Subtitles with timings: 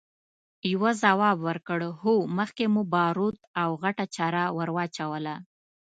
[0.73, 1.79] يوه ځواب ورکړ!
[2.01, 5.35] هو، مخکې مو باروت او غټه چره ور واچوله!